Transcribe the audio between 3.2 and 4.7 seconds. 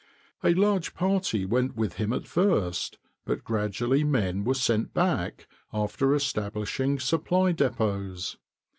but gradually men were